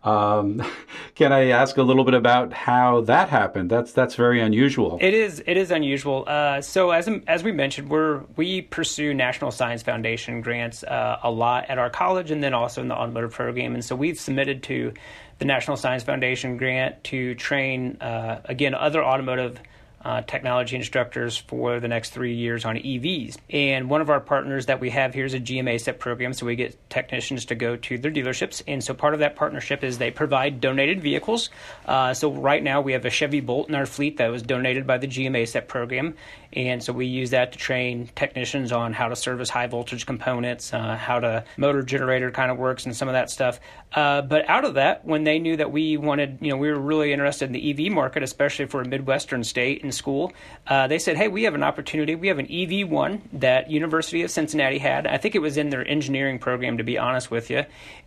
Um, 0.04 0.64
can 1.16 1.32
I 1.32 1.50
ask 1.50 1.78
a 1.78 1.84
little 1.84 2.04
bit 2.04 2.14
about 2.14 2.54
how 2.54 3.02
that 3.02 3.30
happened? 3.30 3.70
That's 3.70 3.92
that's 3.92 4.16
very 4.16 4.42
unusual. 4.42 4.98
It 5.02 5.14
is 5.14 5.44
it 5.46 5.58
is 5.58 5.72
unusual. 5.72 6.24
Uh, 6.28 6.62
so 6.62 6.92
as 6.92 7.10
as 7.28 7.44
we 7.44 7.52
mentioned, 7.52 7.90
we're 7.90 8.22
we 8.36 8.62
pursue 8.62 9.14
National 9.14 9.52
Science 9.52 9.84
Foundation 9.84 10.42
grants 10.42 10.84
uh, 10.84 11.20
a 11.24 11.32
lot 11.32 11.70
at 11.70 11.78
our 11.78 11.90
college, 11.90 12.32
and 12.32 12.44
then 12.44 12.54
also 12.54 12.82
in 12.82 12.88
the 12.88 12.96
automotive 12.96 13.32
program. 13.32 13.74
And 13.74 13.84
so 13.84 13.96
we've 13.96 14.20
submitted 14.20 14.64
to 14.64 14.94
the 15.40 15.46
National 15.46 15.78
Science 15.78 16.04
Foundation 16.04 16.58
grant 16.58 17.04
to 17.06 17.36
train 17.36 17.98
uh, 18.02 18.42
again 18.46 18.74
other 18.74 19.04
automotive 19.04 19.60
uh, 20.04 20.22
technology 20.22 20.76
instructors 20.76 21.38
for 21.38 21.80
the 21.80 21.88
next 21.88 22.12
three 22.12 22.36
years 22.36 22.66
on 22.66 22.76
EVs. 22.76 23.38
And 23.50 23.90
one 23.90 24.02
of 24.02 24.10
our 24.10 24.20
partners 24.20 24.66
that 24.68 24.80
we 24.80 24.90
have 24.90 25.14
here 25.14 25.26
is 25.26 25.34
a 25.34 25.40
GM 25.40 25.64
ASEP 25.64 26.00
program, 26.00 26.34
so 26.34 26.46
we 26.46 26.56
get 26.56 26.78
technicians 26.90 27.46
to 27.46 27.56
go 27.56 27.76
to 27.76 27.98
their 27.98 28.12
dealerships. 28.12 28.64
And 28.68 28.84
so 28.84 28.94
part 28.94 29.14
of 29.14 29.20
that 29.20 29.36
partnership 29.36 29.84
is 29.84 29.98
they 29.98 30.12
provide 30.12 30.62
donated 30.62 31.02
vehicles. 31.02 31.50
Uh, 31.86 32.14
so 32.14 32.32
right 32.32 32.64
now 32.64 32.82
we 32.82 32.94
have 32.94 33.06
a 33.06 33.10
Chevy 33.10 33.42
Bolt 33.42 33.70
in 33.70 33.76
our 33.76 33.86
fleet 33.86 34.18
that 34.18 34.28
was 34.30 34.42
donated 34.42 34.88
by 34.88 34.98
the 34.98 35.08
GM 35.08 35.32
ASEP 35.32 35.68
program. 35.68 36.16
And 36.54 36.84
so 36.84 36.92
we 36.92 37.06
use 37.06 37.30
that 37.30 37.54
to 37.54 37.58
train 37.58 38.10
technicians 38.16 38.72
on 38.72 38.94
how 38.94 39.08
to 39.08 39.16
service 39.16 39.50
high 39.50 39.68
voltage 39.68 40.06
components, 40.06 40.74
uh, 40.74 40.98
how 40.98 41.20
to 41.20 41.46
motor 41.58 41.82
generator 41.82 42.32
kind 42.32 42.52
of 42.52 42.58
works, 42.58 42.86
and 42.86 42.96
some 42.96 43.08
of 43.08 43.14
that 43.14 43.30
stuff. 43.30 43.60
Uh, 43.94 44.22
but 44.22 44.50
out 44.50 44.66
of 44.66 44.74
that, 44.76 45.06
when 45.06 45.24
they 45.24 45.40
knew 45.40 45.56
that 45.58 45.72
we 45.72 45.98
wanted, 45.98 46.40
you 46.42 46.50
know, 46.50 46.58
we 46.58 46.70
were 46.70 46.80
really 46.80 47.14
interested 47.14 47.46
in 47.46 47.54
the 47.54 47.88
EV 47.88 47.92
market, 47.92 48.24
especially 48.24 48.66
for 48.66 48.82
a 48.82 48.88
Midwestern 48.88 49.44
state 49.44 49.84
and 49.84 49.91
school, 49.92 50.34
uh, 50.68 50.88
they 50.88 51.00
said, 51.00 51.18
hey, 51.18 51.28
we 51.28 51.44
have 51.44 51.56
an 51.56 51.64
opportunity. 51.64 52.16
We 52.16 52.28
have 52.28 52.40
an 52.40 52.48
EV1 52.48 53.22
that 53.34 53.70
University 53.70 54.24
of 54.24 54.32
Cincinnati 54.32 54.78
had. 54.78 55.08
I 55.08 55.18
think 55.18 55.36
it 55.36 55.40
was 55.40 55.58
in 55.58 55.70
their 55.70 55.88
engineering 55.88 56.40
program, 56.40 56.78
to 56.78 56.84
be 56.84 56.98
honest 56.98 57.30
with 57.32 57.50
you. 57.50 57.64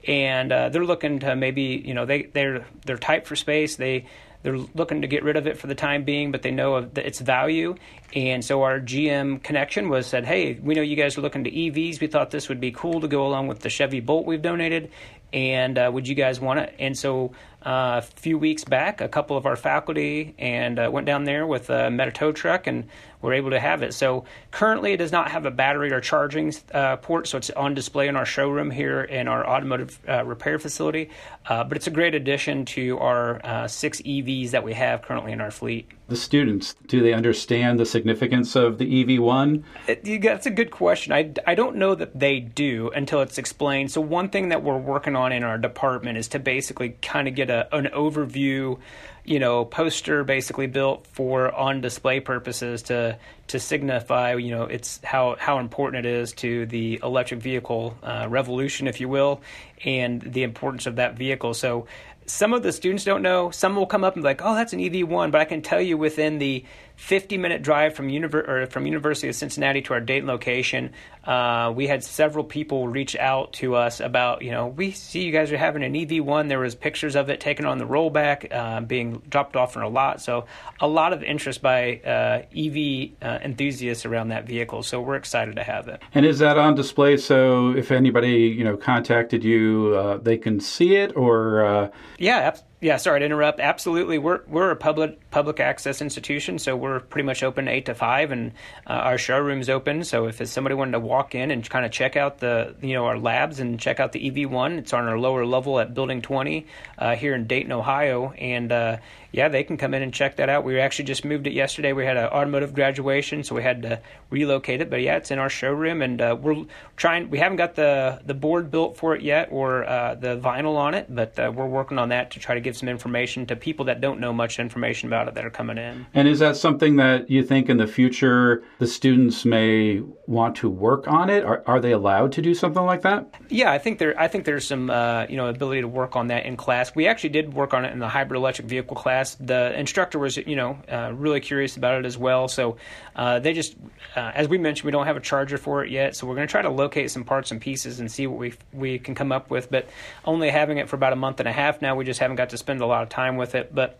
And 0.06 0.52
uh, 0.52 0.68
they're 0.68 0.84
looking 0.84 1.20
to 1.20 1.36
maybe, 1.36 1.82
you 1.84 1.94
know, 1.94 2.06
they, 2.06 2.22
they're, 2.22 2.66
they're 2.84 2.98
tight 2.98 3.26
for 3.26 3.36
space. 3.36 3.76
They, 3.76 4.06
they're 4.42 4.58
looking 4.58 5.00
to 5.00 5.08
get 5.08 5.24
rid 5.24 5.36
of 5.36 5.46
it 5.46 5.56
for 5.56 5.68
the 5.68 5.74
time 5.74 6.04
being, 6.04 6.30
but 6.30 6.42
they 6.42 6.50
know 6.50 6.74
of 6.74 6.98
its 6.98 7.18
value. 7.18 7.76
And 8.14 8.44
so 8.44 8.62
our 8.62 8.78
GM 8.78 9.42
connection 9.42 9.88
was 9.88 10.06
said, 10.06 10.26
hey, 10.26 10.58
we 10.62 10.74
know 10.74 10.82
you 10.82 10.96
guys 10.96 11.16
are 11.16 11.22
looking 11.22 11.44
to 11.44 11.50
EVs. 11.50 11.98
We 11.98 12.08
thought 12.08 12.30
this 12.30 12.50
would 12.50 12.60
be 12.60 12.70
cool 12.70 13.00
to 13.00 13.08
go 13.08 13.26
along 13.26 13.46
with 13.46 13.60
the 13.60 13.70
Chevy 13.70 14.00
Bolt 14.00 14.26
we've 14.26 14.42
donated. 14.42 14.90
and 15.32 15.78
uh, 15.78 15.90
would 15.92 16.06
you 16.06 16.14
guys 16.14 16.40
want 16.40 16.60
it? 16.60 16.74
And 16.78 16.96
so 16.96 17.32
uh, 17.64 17.98
a 17.98 18.02
few 18.02 18.38
weeks 18.38 18.64
back, 18.64 19.00
a 19.00 19.08
couple 19.08 19.36
of 19.36 19.46
our 19.46 19.56
faculty 19.56 20.34
and 20.38 20.78
uh, 20.78 20.90
went 20.92 21.06
down 21.06 21.24
there 21.24 21.46
with 21.46 21.70
a 21.70 21.90
Meta 21.90 22.12
tow 22.12 22.32
truck 22.32 22.66
and 22.66 22.86
were 23.24 23.32
able 23.32 23.50
to 23.50 23.58
have 23.58 23.82
it. 23.82 23.94
So 23.94 24.24
currently, 24.50 24.92
it 24.92 24.98
does 24.98 25.10
not 25.10 25.30
have 25.30 25.46
a 25.46 25.50
battery 25.50 25.90
or 25.92 26.00
charging 26.00 26.52
uh, 26.72 26.96
port, 26.96 27.26
so 27.26 27.38
it's 27.38 27.48
on 27.50 27.72
display 27.72 28.06
in 28.06 28.16
our 28.16 28.26
showroom 28.26 28.70
here 28.70 29.02
in 29.02 29.28
our 29.28 29.46
automotive 29.46 29.98
uh, 30.06 30.24
repair 30.24 30.58
facility. 30.58 31.08
Uh, 31.46 31.64
but 31.64 31.76
it's 31.78 31.86
a 31.86 31.90
great 31.90 32.14
addition 32.14 32.66
to 32.66 32.98
our 32.98 33.44
uh, 33.44 33.66
six 33.66 34.02
EVs 34.02 34.50
that 34.50 34.62
we 34.62 34.74
have 34.74 35.00
currently 35.00 35.32
in 35.32 35.40
our 35.40 35.50
fleet. 35.50 35.90
The 36.06 36.16
students, 36.16 36.74
do 36.86 37.02
they 37.02 37.14
understand 37.14 37.80
the 37.80 37.86
significance 37.86 38.54
of 38.56 38.76
the 38.76 39.04
EV1? 39.04 39.62
It, 39.86 40.22
that's 40.22 40.44
a 40.44 40.50
good 40.50 40.70
question. 40.70 41.14
I, 41.14 41.32
I 41.46 41.54
don't 41.54 41.76
know 41.76 41.94
that 41.94 42.18
they 42.18 42.40
do 42.40 42.90
until 42.94 43.22
it's 43.22 43.38
explained. 43.38 43.90
So, 43.90 44.02
one 44.02 44.28
thing 44.28 44.50
that 44.50 44.62
we're 44.62 44.76
working 44.76 45.16
on 45.16 45.32
in 45.32 45.42
our 45.44 45.56
department 45.56 46.18
is 46.18 46.28
to 46.28 46.38
basically 46.38 46.90
kind 47.00 47.26
of 47.26 47.34
get 47.34 47.48
a, 47.48 47.74
an 47.74 47.86
overview 47.86 48.78
you 49.24 49.38
know 49.38 49.64
poster 49.64 50.22
basically 50.22 50.66
built 50.66 51.06
for 51.06 51.52
on 51.54 51.80
display 51.80 52.20
purposes 52.20 52.82
to 52.82 53.18
to 53.46 53.58
signify 53.58 54.34
you 54.34 54.50
know 54.50 54.64
it's 54.64 55.00
how 55.02 55.36
how 55.38 55.58
important 55.58 56.06
it 56.06 56.10
is 56.10 56.32
to 56.32 56.66
the 56.66 57.00
electric 57.02 57.40
vehicle 57.40 57.96
uh, 58.02 58.26
revolution 58.28 58.86
if 58.86 59.00
you 59.00 59.08
will 59.08 59.40
and 59.84 60.20
the 60.22 60.42
importance 60.42 60.86
of 60.86 60.96
that 60.96 61.16
vehicle. 61.16 61.52
So 61.54 61.86
some 62.26 62.54
of 62.54 62.62
the 62.62 62.72
students 62.72 63.04
don't 63.04 63.20
know. 63.20 63.50
Some 63.50 63.76
will 63.76 63.86
come 63.86 64.04
up 64.04 64.14
and 64.14 64.22
be 64.22 64.28
like 64.28 64.40
oh 64.42 64.54
that's 64.54 64.72
an 64.72 64.80
ev1 64.80 65.30
but 65.30 65.40
i 65.40 65.44
can 65.44 65.62
tell 65.62 65.80
you 65.80 65.96
within 65.96 66.38
the 66.38 66.64
50 66.96 67.38
minute 67.38 67.62
drive 67.62 67.94
from, 67.94 68.08
Univer- 68.08 68.70
from 68.70 68.86
University 68.86 69.28
of 69.28 69.34
Cincinnati 69.34 69.82
to 69.82 69.94
our 69.94 70.00
Dayton 70.00 70.28
location. 70.28 70.92
Uh, 71.24 71.72
we 71.74 71.86
had 71.86 72.04
several 72.04 72.44
people 72.44 72.86
reach 72.86 73.16
out 73.16 73.52
to 73.54 73.74
us 73.74 74.00
about, 74.00 74.42
you 74.42 74.50
know, 74.50 74.68
we 74.68 74.90
see 74.90 75.22
you 75.22 75.32
guys 75.32 75.50
are 75.52 75.56
having 75.56 75.82
an 75.82 75.94
EV1. 75.94 76.48
There 76.48 76.60
was 76.60 76.74
pictures 76.74 77.16
of 77.16 77.30
it 77.30 77.40
taken 77.40 77.64
on 77.64 77.78
the 77.78 77.86
rollback, 77.86 78.54
uh, 78.54 78.80
being 78.82 79.22
dropped 79.28 79.56
off 79.56 79.76
in 79.76 79.82
a 79.82 79.88
lot. 79.88 80.20
So 80.20 80.46
a 80.80 80.86
lot 80.86 81.12
of 81.12 81.22
interest 81.22 81.62
by 81.62 81.96
uh, 82.00 82.42
EV 82.56 83.12
uh, 83.22 83.38
enthusiasts 83.42 84.04
around 84.04 84.28
that 84.28 84.46
vehicle. 84.46 84.82
So 84.82 85.00
we're 85.00 85.16
excited 85.16 85.56
to 85.56 85.64
have 85.64 85.88
it. 85.88 86.00
And 86.14 86.26
is 86.26 86.38
that 86.40 86.58
on 86.58 86.74
display? 86.74 87.16
So 87.16 87.74
if 87.74 87.90
anybody, 87.90 88.54
you 88.56 88.64
know, 88.64 88.76
contacted 88.76 89.42
you, 89.42 89.94
uh, 89.96 90.18
they 90.18 90.36
can 90.36 90.60
see 90.60 90.96
it 90.96 91.16
or? 91.16 91.64
Uh, 91.64 91.90
yeah, 92.18 92.38
absolutely 92.38 92.73
yeah, 92.84 92.98
sorry 92.98 93.20
to 93.20 93.24
interrupt. 93.24 93.60
Absolutely, 93.60 94.18
we're 94.18 94.42
we're 94.46 94.70
a 94.70 94.76
public 94.76 95.30
public 95.30 95.58
access 95.58 96.02
institution, 96.02 96.58
so 96.58 96.76
we're 96.76 97.00
pretty 97.00 97.24
much 97.24 97.42
open 97.42 97.66
eight 97.66 97.86
to 97.86 97.94
five, 97.94 98.30
and 98.30 98.52
uh, 98.86 98.92
our 98.92 99.16
showroom's 99.16 99.70
open. 99.70 100.04
So 100.04 100.26
if 100.26 100.46
somebody 100.46 100.74
wanted 100.74 100.92
to 100.92 101.00
walk 101.00 101.34
in 101.34 101.50
and 101.50 101.66
kind 101.66 101.86
of 101.86 101.92
check 101.92 102.14
out 102.14 102.40
the 102.40 102.74
you 102.82 102.92
know 102.92 103.06
our 103.06 103.18
labs 103.18 103.58
and 103.58 103.80
check 103.80 104.00
out 104.00 104.12
the 104.12 104.42
EV 104.42 104.50
one, 104.50 104.80
it's 104.80 104.92
on 104.92 105.08
our 105.08 105.18
lower 105.18 105.46
level 105.46 105.80
at 105.80 105.94
Building 105.94 106.20
Twenty 106.20 106.66
uh, 106.98 107.16
here 107.16 107.34
in 107.34 107.46
Dayton, 107.46 107.72
Ohio, 107.72 108.32
and 108.32 108.70
uh, 108.70 108.98
yeah, 109.34 109.48
they 109.48 109.64
can 109.64 109.76
come 109.76 109.94
in 109.94 110.02
and 110.02 110.14
check 110.14 110.36
that 110.36 110.48
out. 110.48 110.62
We 110.62 110.78
actually 110.78 111.06
just 111.06 111.24
moved 111.24 111.48
it 111.48 111.52
yesterday. 111.52 111.92
We 111.92 112.04
had 112.04 112.16
an 112.16 112.26
automotive 112.26 112.72
graduation, 112.72 113.42
so 113.42 113.56
we 113.56 113.64
had 113.64 113.82
to 113.82 114.00
relocate 114.30 114.80
it. 114.80 114.88
But 114.88 115.00
yeah, 115.00 115.16
it's 115.16 115.32
in 115.32 115.40
our 115.40 115.50
showroom, 115.50 116.02
and 116.02 116.20
uh, 116.20 116.36
we're 116.40 116.64
trying. 116.96 117.30
We 117.30 117.38
haven't 117.38 117.56
got 117.56 117.74
the 117.74 118.20
the 118.24 118.34
board 118.34 118.70
built 118.70 118.96
for 118.96 119.16
it 119.16 119.22
yet, 119.22 119.48
or 119.50 119.84
uh, 119.84 120.14
the 120.14 120.36
vinyl 120.36 120.76
on 120.76 120.94
it, 120.94 121.12
but 121.12 121.36
uh, 121.36 121.50
we're 121.52 121.66
working 121.66 121.98
on 121.98 122.10
that 122.10 122.30
to 122.30 122.38
try 122.38 122.54
to 122.54 122.60
give 122.60 122.76
some 122.76 122.88
information 122.88 123.44
to 123.46 123.56
people 123.56 123.86
that 123.86 124.00
don't 124.00 124.20
know 124.20 124.32
much 124.32 124.60
information 124.60 125.08
about 125.08 125.26
it 125.26 125.34
that 125.34 125.44
are 125.44 125.50
coming 125.50 125.78
in. 125.78 126.06
And 126.14 126.28
is 126.28 126.38
that 126.38 126.56
something 126.56 126.94
that 126.96 127.28
you 127.28 127.42
think 127.42 127.68
in 127.68 127.78
the 127.78 127.88
future 127.88 128.62
the 128.78 128.86
students 128.86 129.44
may 129.44 130.00
want 130.28 130.54
to 130.56 130.70
work 130.70 131.08
on 131.08 131.28
it? 131.28 131.44
Are, 131.44 131.64
are 131.66 131.80
they 131.80 131.90
allowed 131.90 132.30
to 132.32 132.42
do 132.42 132.54
something 132.54 132.84
like 132.84 133.02
that? 133.02 133.34
Yeah, 133.48 133.72
I 133.72 133.78
think 133.78 133.98
there. 133.98 134.18
I 134.18 134.28
think 134.28 134.44
there's 134.44 134.64
some 134.64 134.90
uh, 134.90 135.26
you 135.28 135.36
know 135.36 135.48
ability 135.48 135.80
to 135.80 135.88
work 135.88 136.14
on 136.14 136.28
that 136.28 136.46
in 136.46 136.56
class. 136.56 136.94
We 136.94 137.08
actually 137.08 137.30
did 137.30 137.52
work 137.52 137.74
on 137.74 137.84
it 137.84 137.92
in 137.92 137.98
the 137.98 138.08
hybrid 138.08 138.38
electric 138.38 138.68
vehicle 138.68 138.96
class 138.96 139.23
The 139.32 139.78
instructor 139.78 140.18
was, 140.18 140.36
you 140.36 140.56
know, 140.56 140.78
uh, 140.90 141.12
really 141.14 141.40
curious 141.40 141.76
about 141.76 141.98
it 141.98 142.06
as 142.06 142.18
well. 142.18 142.48
So 142.48 142.76
uh, 143.16 143.38
they 143.38 143.52
just, 143.52 143.76
uh, 144.14 144.32
as 144.34 144.48
we 144.48 144.58
mentioned, 144.58 144.84
we 144.84 144.92
don't 144.92 145.06
have 145.06 145.16
a 145.16 145.20
charger 145.20 145.58
for 145.58 145.84
it 145.84 145.90
yet. 145.90 146.14
So 146.14 146.26
we're 146.26 146.34
going 146.34 146.46
to 146.46 146.50
try 146.50 146.62
to 146.62 146.70
locate 146.70 147.10
some 147.10 147.24
parts 147.24 147.50
and 147.50 147.60
pieces 147.60 148.00
and 148.00 148.10
see 148.10 148.26
what 148.26 148.38
we 148.38 148.54
we 148.72 148.98
can 148.98 149.14
come 149.14 149.32
up 149.32 149.50
with. 149.50 149.70
But 149.70 149.88
only 150.24 150.50
having 150.50 150.78
it 150.78 150.88
for 150.88 150.96
about 150.96 151.12
a 151.12 151.16
month 151.16 151.40
and 151.40 151.48
a 151.48 151.52
half 151.52 151.80
now, 151.80 151.96
we 151.96 152.04
just 152.04 152.20
haven't 152.20 152.36
got 152.36 152.50
to 152.50 152.58
spend 152.58 152.80
a 152.80 152.86
lot 152.86 153.02
of 153.02 153.08
time 153.08 153.36
with 153.36 153.54
it. 153.54 153.74
But 153.74 153.98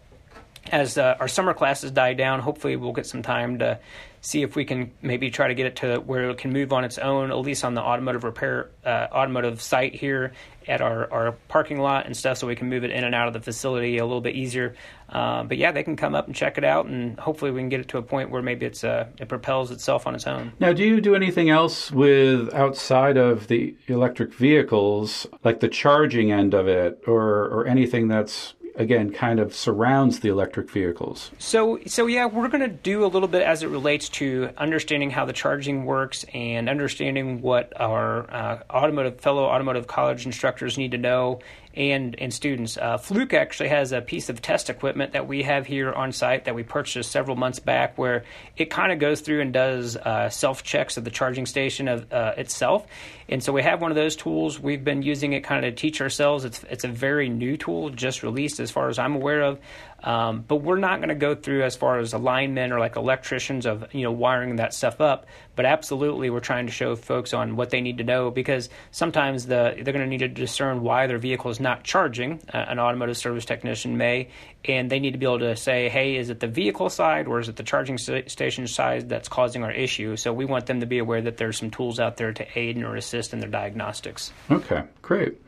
as 0.72 0.98
uh, 0.98 1.16
our 1.20 1.28
summer 1.28 1.54
classes 1.54 1.90
die 1.90 2.14
down, 2.14 2.40
hopefully 2.40 2.76
we'll 2.76 2.92
get 2.92 3.06
some 3.06 3.22
time 3.22 3.58
to 3.58 3.78
see 4.20 4.42
if 4.42 4.56
we 4.56 4.64
can 4.64 4.90
maybe 5.02 5.30
try 5.30 5.48
to 5.48 5.54
get 5.54 5.66
it 5.66 5.76
to 5.76 5.96
where 5.98 6.30
it 6.30 6.38
can 6.38 6.50
move 6.50 6.72
on 6.72 6.82
its 6.82 6.96
own, 6.96 7.30
at 7.30 7.38
least 7.38 7.62
on 7.62 7.74
the 7.74 7.82
automotive 7.82 8.24
repair, 8.24 8.70
uh, 8.84 9.06
automotive 9.12 9.60
site 9.60 9.94
here 9.94 10.32
at 10.66 10.80
our, 10.80 11.12
our 11.12 11.32
parking 11.48 11.78
lot 11.78 12.06
and 12.06 12.16
stuff, 12.16 12.38
so 12.38 12.46
we 12.46 12.56
can 12.56 12.70
move 12.70 12.84
it 12.84 12.90
in 12.90 13.04
and 13.04 13.14
out 13.14 13.28
of 13.28 13.34
the 13.34 13.40
facility 13.40 13.98
a 13.98 14.04
little 14.04 14.22
bit 14.22 14.34
easier. 14.34 14.74
Uh, 15.10 15.44
but 15.44 15.58
yeah, 15.58 15.72
they 15.72 15.82
can 15.82 15.94
come 15.94 16.14
up 16.14 16.26
and 16.26 16.34
check 16.34 16.56
it 16.56 16.64
out, 16.64 16.86
and 16.86 17.20
hopefully 17.20 17.50
we 17.50 17.60
can 17.60 17.68
get 17.68 17.80
it 17.80 17.88
to 17.88 17.98
a 17.98 18.02
point 18.02 18.30
where 18.30 18.40
maybe 18.40 18.64
it's 18.64 18.82
uh, 18.82 19.06
it 19.18 19.28
propels 19.28 19.70
itself 19.70 20.06
on 20.06 20.14
its 20.14 20.26
own. 20.26 20.52
Now, 20.58 20.72
do 20.72 20.82
you 20.84 21.02
do 21.02 21.14
anything 21.14 21.50
else 21.50 21.92
with 21.92 22.52
outside 22.54 23.18
of 23.18 23.48
the 23.48 23.76
electric 23.88 24.32
vehicles, 24.32 25.26
like 25.44 25.60
the 25.60 25.68
charging 25.68 26.32
end 26.32 26.54
of 26.54 26.66
it, 26.66 27.02
or 27.06 27.44
or 27.48 27.66
anything 27.66 28.08
that's 28.08 28.54
again 28.76 29.12
kind 29.12 29.38
of 29.38 29.54
surrounds 29.54 30.20
the 30.20 30.28
electric 30.28 30.70
vehicles. 30.70 31.30
So 31.38 31.78
so 31.86 32.06
yeah, 32.06 32.26
we're 32.26 32.48
going 32.48 32.68
to 32.68 32.76
do 32.76 33.04
a 33.04 33.08
little 33.08 33.28
bit 33.28 33.42
as 33.42 33.62
it 33.62 33.68
relates 33.68 34.08
to 34.10 34.50
understanding 34.56 35.10
how 35.10 35.24
the 35.24 35.32
charging 35.32 35.84
works 35.84 36.24
and 36.34 36.68
understanding 36.68 37.40
what 37.40 37.72
our 37.80 38.30
uh, 38.30 38.62
automotive 38.70 39.20
fellow 39.20 39.44
automotive 39.44 39.86
college 39.86 40.26
instructors 40.26 40.76
need 40.76 40.92
to 40.92 40.98
know 40.98 41.40
and 41.74 42.18
and 42.18 42.32
students. 42.32 42.76
Uh, 42.76 42.98
Fluke 42.98 43.34
actually 43.34 43.68
has 43.68 43.92
a 43.92 44.00
piece 44.00 44.28
of 44.28 44.40
test 44.40 44.70
equipment 44.70 45.12
that 45.12 45.26
we 45.26 45.42
have 45.42 45.66
here 45.66 45.92
on 45.92 46.12
site 46.12 46.44
that 46.44 46.54
we 46.54 46.62
purchased 46.62 47.10
several 47.10 47.36
months 47.36 47.58
back, 47.58 47.98
where 47.98 48.24
it 48.56 48.70
kind 48.70 48.92
of 48.92 48.98
goes 48.98 49.20
through 49.20 49.40
and 49.40 49.52
does 49.52 49.96
uh, 49.96 50.28
self 50.28 50.62
checks 50.62 50.96
of 50.96 51.04
the 51.04 51.10
charging 51.10 51.46
station 51.46 51.88
of 51.88 52.12
uh, 52.12 52.34
itself. 52.36 52.86
And 53.28 53.42
so 53.42 53.52
we 53.52 53.62
have 53.62 53.80
one 53.80 53.90
of 53.90 53.96
those 53.96 54.16
tools. 54.16 54.60
We've 54.60 54.84
been 54.84 55.02
using 55.02 55.32
it 55.32 55.42
kind 55.42 55.64
of 55.64 55.74
to 55.74 55.80
teach 55.80 56.00
ourselves. 56.00 56.44
It's 56.44 56.62
it's 56.64 56.84
a 56.84 56.88
very 56.88 57.28
new 57.28 57.56
tool, 57.56 57.90
just 57.90 58.22
released 58.22 58.60
as 58.60 58.70
far 58.70 58.88
as 58.88 58.98
I'm 58.98 59.14
aware 59.14 59.42
of. 59.42 59.58
Um, 60.04 60.44
but 60.46 60.56
we're 60.56 60.78
not 60.78 60.98
going 60.98 61.08
to 61.08 61.14
go 61.14 61.34
through 61.34 61.62
as 61.62 61.76
far 61.76 61.98
as 61.98 62.12
alignment 62.12 62.72
or 62.74 62.78
like 62.78 62.96
electricians 62.96 63.64
of 63.64 63.92
you 63.92 64.02
know 64.02 64.12
wiring 64.12 64.56
that 64.56 64.74
stuff 64.74 65.00
up. 65.00 65.26
But 65.56 65.64
absolutely, 65.64 66.28
we're 66.28 66.40
trying 66.40 66.66
to 66.66 66.72
show 66.72 66.94
folks 66.94 67.32
on 67.32 67.56
what 67.56 67.70
they 67.70 67.80
need 67.80 67.98
to 67.98 68.04
know 68.04 68.30
because 68.30 68.68
sometimes 68.90 69.46
the 69.46 69.74
they're 69.76 69.94
going 69.94 70.04
to 70.04 70.06
need 70.06 70.18
to 70.18 70.28
discern 70.28 70.82
why 70.82 71.06
their 71.06 71.16
vehicle 71.16 71.50
is 71.50 71.58
not 71.58 71.84
charging. 71.84 72.40
Uh, 72.52 72.58
an 72.68 72.78
automotive 72.78 73.16
service 73.16 73.46
technician 73.46 73.96
may, 73.96 74.28
and 74.66 74.90
they 74.90 75.00
need 75.00 75.12
to 75.12 75.18
be 75.18 75.24
able 75.24 75.38
to 75.38 75.56
say, 75.56 75.88
hey, 75.88 76.16
is 76.16 76.28
it 76.28 76.38
the 76.38 76.48
vehicle 76.48 76.90
side 76.90 77.26
or 77.26 77.40
is 77.40 77.48
it 77.48 77.56
the 77.56 77.62
charging 77.62 77.96
st- 77.96 78.30
station 78.30 78.66
side 78.66 79.08
that's 79.08 79.28
causing 79.28 79.64
our 79.64 79.72
issue? 79.72 80.16
So 80.16 80.34
we 80.34 80.44
want 80.44 80.66
them 80.66 80.80
to 80.80 80.86
be 80.86 80.98
aware 80.98 81.22
that 81.22 81.38
there's 81.38 81.56
some 81.56 81.70
tools 81.70 81.98
out 81.98 82.18
there 82.18 82.32
to 82.32 82.58
aid 82.58 82.76
and 82.76 82.84
or 82.84 82.96
assist 82.96 83.32
in 83.32 83.40
their 83.40 83.48
diagnostics. 83.48 84.32
Okay, 84.50 84.82
great. 85.00 85.40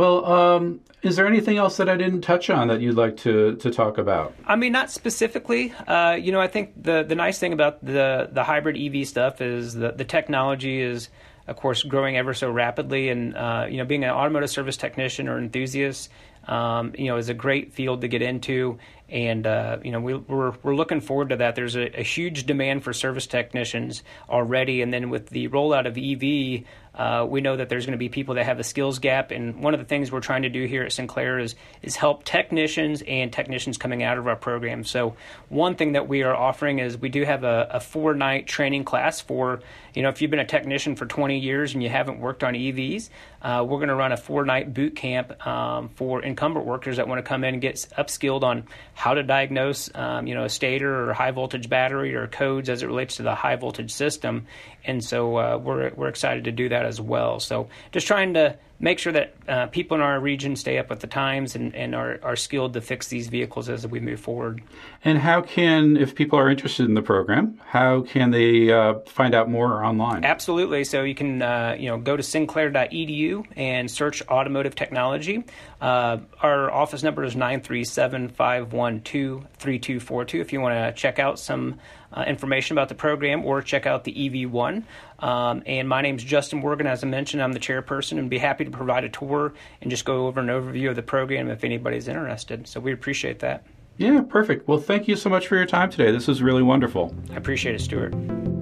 Well, 0.00 0.24
um, 0.24 0.80
is 1.02 1.16
there 1.16 1.26
anything 1.26 1.58
else 1.58 1.76
that 1.76 1.90
I 1.90 1.96
didn't 1.98 2.22
touch 2.22 2.48
on 2.48 2.68
that 2.68 2.80
you'd 2.80 2.96
like 2.96 3.18
to, 3.18 3.56
to 3.56 3.70
talk 3.70 3.98
about? 3.98 4.34
I 4.46 4.56
mean, 4.56 4.72
not 4.72 4.90
specifically. 4.90 5.74
Uh, 5.86 6.16
you 6.18 6.32
know, 6.32 6.40
I 6.40 6.46
think 6.46 6.82
the, 6.82 7.02
the 7.02 7.14
nice 7.14 7.38
thing 7.38 7.52
about 7.52 7.84
the, 7.84 8.30
the 8.32 8.42
hybrid 8.42 8.78
EV 8.78 9.06
stuff 9.06 9.42
is 9.42 9.74
that 9.74 9.98
the 9.98 10.06
technology 10.06 10.80
is, 10.80 11.10
of 11.46 11.56
course, 11.56 11.82
growing 11.82 12.16
ever 12.16 12.32
so 12.32 12.50
rapidly. 12.50 13.10
And, 13.10 13.36
uh, 13.36 13.66
you 13.68 13.76
know, 13.76 13.84
being 13.84 14.02
an 14.04 14.08
automotive 14.08 14.48
service 14.48 14.78
technician 14.78 15.28
or 15.28 15.36
enthusiast, 15.36 16.08
um, 16.48 16.94
you 16.96 17.08
know, 17.08 17.18
is 17.18 17.28
a 17.28 17.34
great 17.34 17.74
field 17.74 18.00
to 18.00 18.08
get 18.08 18.22
into. 18.22 18.78
And, 19.10 19.46
uh, 19.46 19.78
you 19.82 19.90
know, 19.90 20.00
we, 20.00 20.14
are 20.14 20.18
we're, 20.18 20.52
we're 20.62 20.76
looking 20.76 21.00
forward 21.00 21.30
to 21.30 21.36
that. 21.36 21.56
There's 21.56 21.76
a, 21.76 21.98
a 21.98 22.02
huge 22.02 22.46
demand 22.46 22.84
for 22.84 22.92
service 22.92 23.26
technicians 23.26 24.02
already. 24.28 24.82
And 24.82 24.92
then 24.92 25.10
with 25.10 25.28
the 25.30 25.48
rollout 25.48 25.86
of 25.86 25.98
EV, 25.98 26.64
uh, 26.94 27.24
we 27.24 27.40
know 27.40 27.56
that 27.56 27.68
there's 27.68 27.86
going 27.86 27.92
to 27.92 27.98
be 27.98 28.08
people 28.08 28.34
that 28.34 28.44
have 28.44 28.58
a 28.58 28.64
skills 28.64 28.98
gap, 28.98 29.30
and 29.30 29.62
one 29.62 29.74
of 29.74 29.80
the 29.80 29.86
things 29.86 30.10
we're 30.10 30.20
trying 30.20 30.42
to 30.42 30.48
do 30.48 30.66
here 30.66 30.82
at 30.82 30.92
Sinclair 30.92 31.38
is 31.38 31.54
is 31.82 31.94
help 31.94 32.24
technicians 32.24 33.02
and 33.02 33.32
technicians 33.32 33.78
coming 33.78 34.02
out 34.02 34.18
of 34.18 34.26
our 34.26 34.34
program. 34.34 34.82
So 34.82 35.14
one 35.48 35.76
thing 35.76 35.92
that 35.92 36.08
we 36.08 36.24
are 36.24 36.34
offering 36.34 36.80
is 36.80 36.98
we 36.98 37.08
do 37.08 37.24
have 37.24 37.44
a, 37.44 37.68
a 37.70 37.80
four 37.80 38.14
night 38.14 38.48
training 38.48 38.84
class 38.84 39.20
for 39.20 39.60
you 39.94 40.02
know 40.02 40.08
if 40.08 40.20
you've 40.20 40.32
been 40.32 40.40
a 40.40 40.44
technician 40.44 40.96
for 40.96 41.06
20 41.06 41.38
years 41.38 41.74
and 41.74 41.82
you 41.82 41.88
haven't 41.88 42.18
worked 42.18 42.42
on 42.42 42.54
EVs, 42.54 43.08
uh, 43.42 43.64
we're 43.66 43.78
going 43.78 43.88
to 43.88 43.94
run 43.94 44.10
a 44.10 44.16
four 44.16 44.44
night 44.44 44.74
boot 44.74 44.96
camp 44.96 45.46
um, 45.46 45.90
for 45.90 46.22
incumbent 46.22 46.66
workers 46.66 46.96
that 46.96 47.06
want 47.06 47.24
to 47.24 47.28
come 47.28 47.44
in 47.44 47.54
and 47.54 47.62
get 47.62 47.76
upskilled 47.96 48.42
on 48.42 48.64
how 49.00 49.14
to 49.14 49.22
diagnose, 49.22 49.88
um, 49.94 50.26
you 50.26 50.34
know, 50.34 50.44
a 50.44 50.48
stator 50.50 51.08
or 51.08 51.14
high 51.14 51.30
voltage 51.30 51.70
battery 51.70 52.14
or 52.14 52.26
codes 52.26 52.68
as 52.68 52.82
it 52.82 52.86
relates 52.86 53.16
to 53.16 53.22
the 53.22 53.34
high 53.34 53.56
voltage 53.56 53.90
system. 53.90 54.46
And 54.84 55.02
so 55.02 55.36
uh, 55.38 55.56
we're 55.56 55.90
we're 55.94 56.08
excited 56.08 56.44
to 56.44 56.52
do 56.52 56.68
that 56.68 56.84
as 56.84 57.00
well. 57.00 57.40
So 57.40 57.70
just 57.92 58.06
trying 58.06 58.34
to 58.34 58.58
make 58.80 58.98
sure 58.98 59.12
that 59.12 59.34
uh, 59.46 59.66
people 59.66 59.94
in 59.94 60.00
our 60.00 60.18
region 60.18 60.56
stay 60.56 60.78
up 60.78 60.88
with 60.88 61.00
the 61.00 61.06
times 61.06 61.54
and, 61.54 61.74
and 61.74 61.94
are, 61.94 62.18
are 62.22 62.34
skilled 62.34 62.72
to 62.72 62.80
fix 62.80 63.08
these 63.08 63.28
vehicles 63.28 63.68
as 63.68 63.86
we 63.86 64.00
move 64.00 64.18
forward. 64.18 64.62
And 65.04 65.18
how 65.18 65.42
can, 65.42 65.98
if 65.98 66.14
people 66.14 66.38
are 66.38 66.50
interested 66.50 66.86
in 66.86 66.94
the 66.94 67.02
program, 67.02 67.60
how 67.66 68.00
can 68.02 68.30
they 68.30 68.72
uh, 68.72 69.00
find 69.06 69.34
out 69.34 69.50
more 69.50 69.84
online? 69.84 70.24
Absolutely. 70.24 70.84
So 70.84 71.02
you 71.02 71.14
can 71.14 71.42
uh, 71.42 71.76
you 71.78 71.88
know 71.88 71.98
go 71.98 72.16
to 72.16 72.22
sinclair.edu 72.22 73.46
and 73.56 73.90
search 73.90 74.26
automotive 74.28 74.74
technology. 74.74 75.44
Uh, 75.80 76.18
our 76.40 76.70
office 76.70 77.02
number 77.02 77.22
is 77.24 77.36
937 77.36 78.28
512 78.28 78.70
3242 78.98 80.40
if 80.40 80.52
you 80.52 80.60
want 80.60 80.74
to 80.74 81.00
check 81.00 81.20
out 81.20 81.38
some 81.38 81.78
uh, 82.12 82.24
information 82.26 82.74
about 82.76 82.88
the 82.88 82.94
program 82.94 83.44
or 83.44 83.62
check 83.62 83.86
out 83.86 84.02
the 84.02 84.12
EV1. 84.12 84.82
Um, 85.20 85.62
and 85.66 85.88
my 85.88 86.02
name 86.02 86.16
is 86.16 86.24
Justin 86.24 86.58
Morgan. 86.58 86.86
As 86.86 87.04
I 87.04 87.06
mentioned, 87.06 87.42
I'm 87.42 87.52
the 87.52 87.60
chairperson 87.60 88.18
and 88.18 88.28
be 88.28 88.38
happy 88.38 88.64
to 88.64 88.70
provide 88.70 89.04
a 89.04 89.08
tour 89.08 89.54
and 89.80 89.90
just 89.90 90.04
go 90.04 90.26
over 90.26 90.40
an 90.40 90.48
overview 90.48 90.90
of 90.90 90.96
the 90.96 91.02
program 91.02 91.48
if 91.48 91.62
anybody's 91.62 92.08
interested. 92.08 92.66
So 92.66 92.80
we 92.80 92.92
appreciate 92.92 93.38
that. 93.40 93.64
Yeah, 93.96 94.22
perfect. 94.22 94.66
Well, 94.66 94.78
thank 94.78 95.08
you 95.08 95.14
so 95.14 95.28
much 95.28 95.46
for 95.46 95.56
your 95.56 95.66
time 95.66 95.90
today. 95.90 96.10
This 96.10 96.26
was 96.26 96.42
really 96.42 96.62
wonderful. 96.62 97.14
I 97.30 97.36
appreciate 97.36 97.74
it, 97.74 97.82
Stuart. 97.82 98.14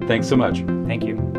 Thanks 0.05 0.27
so 0.27 0.35
much. 0.35 0.59
Thank 0.85 1.05
you. 1.05 1.38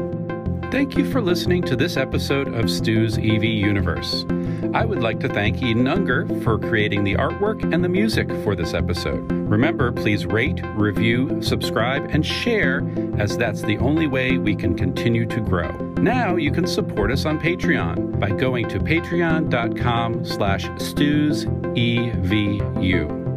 Thank 0.70 0.96
you 0.96 1.10
for 1.10 1.20
listening 1.20 1.62
to 1.62 1.74
this 1.74 1.96
episode 1.96 2.54
of 2.54 2.70
Stu's 2.70 3.18
EV 3.18 3.42
Universe. 3.42 4.24
I 4.72 4.84
would 4.84 5.02
like 5.02 5.18
to 5.20 5.28
thank 5.28 5.60
Eden 5.60 5.88
Unger 5.88 6.28
for 6.42 6.60
creating 6.60 7.02
the 7.02 7.14
artwork 7.14 7.74
and 7.74 7.82
the 7.82 7.88
music 7.88 8.28
for 8.44 8.54
this 8.54 8.72
episode. 8.72 9.32
Remember, 9.32 9.90
please 9.90 10.26
rate, 10.26 10.60
review, 10.76 11.42
subscribe, 11.42 12.10
and 12.12 12.24
share, 12.24 12.88
as 13.18 13.36
that's 13.36 13.62
the 13.62 13.78
only 13.78 14.06
way 14.06 14.38
we 14.38 14.54
can 14.54 14.76
continue 14.76 15.26
to 15.26 15.40
grow. 15.40 15.70
Now 15.98 16.36
you 16.36 16.52
can 16.52 16.68
support 16.68 17.10
us 17.10 17.24
on 17.24 17.40
Patreon 17.40 18.20
by 18.20 18.30
going 18.30 18.68
to 18.68 18.78
patreon.com 18.78 20.24
slash 20.24 20.66
stusevu. 20.66 21.80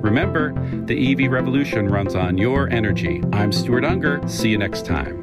Remember, 0.03 0.53
the 0.85 1.11
EV 1.11 1.31
revolution 1.31 1.89
runs 1.89 2.13
on 2.13 2.37
your 2.37 2.69
energy. 2.69 3.23
I'm 3.33 3.51
Stuart 3.51 3.85
Unger. 3.85 4.21
See 4.27 4.49
you 4.49 4.59
next 4.59 4.85
time. 4.85 5.22